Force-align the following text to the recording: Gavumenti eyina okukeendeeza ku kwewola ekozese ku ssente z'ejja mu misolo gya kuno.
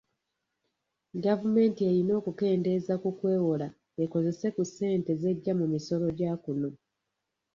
Gavumenti 1.25 1.81
eyina 1.89 2.13
okukeendeeza 2.19 2.93
ku 3.03 3.09
kwewola 3.17 3.67
ekozese 4.03 4.47
ku 4.55 4.63
ssente 4.69 5.11
z'ejja 5.21 5.53
mu 5.59 5.65
misolo 5.73 6.05
gya 6.17 6.31
kuno. 6.43 6.69